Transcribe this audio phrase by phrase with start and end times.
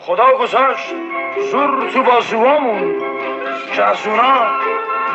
[0.00, 0.94] خدا گذاشت
[1.50, 2.94] زور تو بازوامون
[3.76, 4.46] که از اونا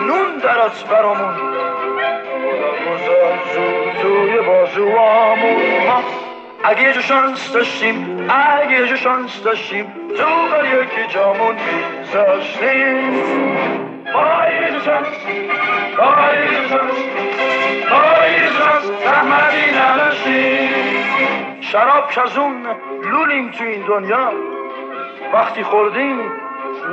[0.07, 1.35] نون درات برامون.
[2.85, 5.87] گذاشت زور توی بازوامون.
[5.87, 6.03] ما
[6.63, 9.85] اگه جو شانس داشتیم اگه جو شانس داشتیم
[10.17, 11.55] تو بر یکی جامون
[11.99, 13.13] میذاشتیم.
[14.61, 15.51] یه جو شانس یه
[16.61, 16.97] جو شانس
[18.31, 20.69] یه جو شانس رحمتی نداشتیم.
[21.61, 22.65] شراب کزون
[23.11, 24.54] لولیم تو این دنیا
[25.33, 26.31] وقتی خوردیم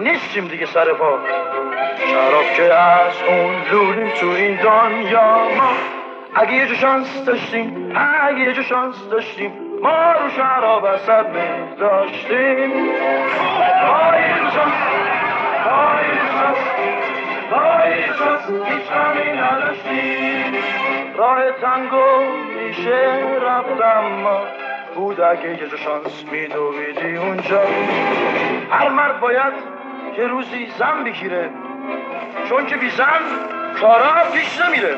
[0.02, 1.18] نیستیم دیگه سر پا.
[2.06, 5.72] شراب که از اون لولیم تو این دنیا ما.
[6.34, 11.76] اگه یه جو شانس داشتیم اگه یه جو شانس داشتیم ما رو شراب اصد می
[11.76, 12.70] داشتیم
[21.16, 22.04] راه تنگو
[22.56, 24.40] میشه رفتم ما
[24.94, 27.60] بود اگه یه شانس میدویدی اونجا.
[28.70, 29.52] هر مرد باید
[30.18, 31.50] یه روزی زن بگیره.
[32.48, 33.20] چون که بی زن
[33.80, 34.96] کارا پیش نمیره.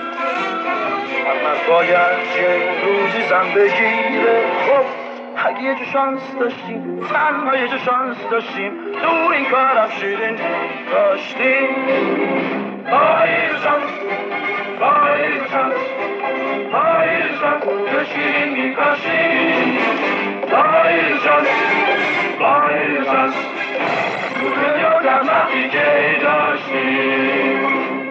[1.27, 4.43] هر مرد باید یه روزی زن بگیره.
[4.67, 4.85] خب
[5.49, 10.39] اگه یه جو شانس داشتیم تنها یه جو شانس داشتیم تو این کارم شیرین
[10.93, 11.69] داشتیم.
[12.93, 13.31] آی
[25.21, 25.85] وقتی که
[26.23, 27.67] داشتیم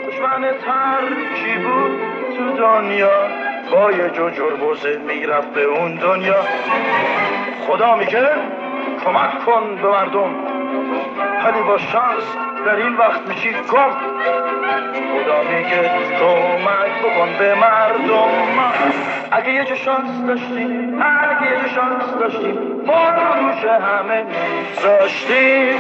[0.08, 1.04] دشمن تر
[1.36, 2.02] کی بود
[2.38, 6.44] تو دنیا؟ با یه جو جربوزه می‌رفت به اون دنیا.
[7.68, 8.28] خدا میگه
[9.06, 10.36] کمک کن به مردم.
[11.46, 12.24] ولی با شانس
[12.66, 13.92] در این وقت میشی گم.
[15.14, 18.30] خدا میگه کمک بکن به مردم.
[19.32, 25.76] اگه یه جو شانس داشتیم اگه یه جو شانس داشتیم ما رو همه میذاشتیم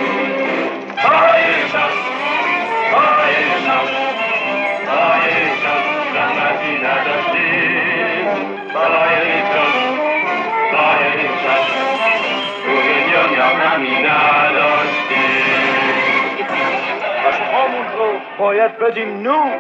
[18.37, 19.51] باید بدیم نور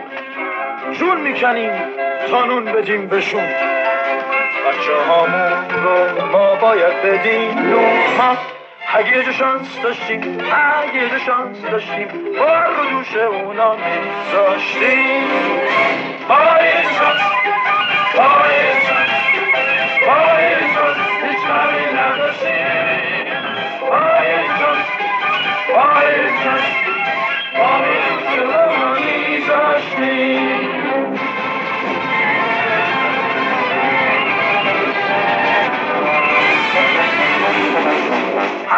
[0.99, 1.71] جون می‌کنیم
[2.29, 3.43] تا نون بدیم بهشون.
[3.43, 7.51] بچه هامون رو ما باید بدیم
[8.17, 8.37] ما
[8.95, 12.07] اگه یه شانس داشتیم اگه یه شانس داشتیم
[12.39, 15.23] بار رو دوش اونا میذاشتیم.
[16.29, 17.42] آی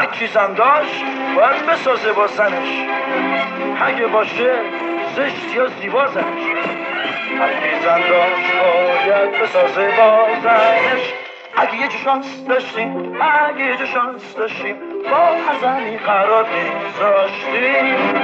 [0.06, 1.04] هر کی زن داشت
[1.36, 2.88] باید بسازه با زنش.
[3.82, 4.54] اگه باشه
[5.16, 6.44] زشت یا زیبا زنش.
[7.40, 11.14] هر کی زن داشت باید بسازه با زنش.
[11.58, 14.76] اگه یه شانس داشتیم اگه یه شانس داشتیم
[15.12, 16.46] با هر قرار
[17.02, 18.15] آه